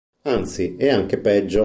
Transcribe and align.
Anzi, 0.23 0.75
è 0.79 0.89
anche 0.89 1.19
peggio. 1.19 1.59